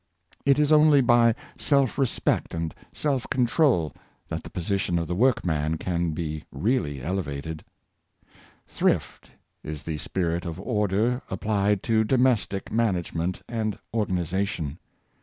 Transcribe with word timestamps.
It 0.47 0.57
is 0.57 0.71
only 0.71 0.99
by 1.01 1.35
self 1.55 1.99
respect 1.99 2.55
and 2.55 2.73
self 2.91 3.29
control 3.29 3.93
that 4.29 4.41
the 4.41 4.49
position 4.49 4.97
of 4.97 5.07
the 5.07 5.13
workman 5.13 5.77
can 5.77 6.13
be 6.13 6.43
really" 6.51 7.03
elevated. 7.03 7.63
Thrift 8.67 9.29
is 9.63 9.83
the 9.83 9.99
spirit 9.99 10.43
of 10.43 10.59
order 10.59 11.21
applied 11.29 11.83
to 11.83 12.03
domestic 12.03 12.71
man 12.71 12.95
spirit 13.03 13.09
of 13.09 13.15
Order. 13.15 13.31
409 13.51 13.59
agement 13.59 13.59
and 13.59 13.79
organization. 13.93 14.79